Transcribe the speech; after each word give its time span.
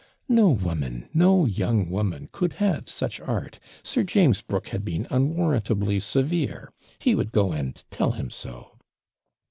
'No 0.27 0.49
woman, 0.49 1.07
no 1.13 1.45
young 1.45 1.87
woman, 1.87 2.27
could 2.31 2.53
have 2.53 2.89
such 2.89 3.19
art. 3.19 3.59
Sir 3.83 4.01
James 4.01 4.41
Brooke 4.41 4.69
had 4.69 4.83
been 4.83 5.05
unwarrantably 5.11 5.99
severe; 5.99 6.71
he 6.97 7.13
would 7.13 7.31
go 7.31 7.51
and 7.51 7.83
tell 7.91 8.13
him 8.13 8.31
so.' 8.31 8.79